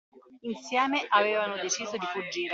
Insieme 0.41 1.05
avevano 1.09 1.57
deciso 1.61 1.95
di 1.95 2.07
fuggire. 2.07 2.49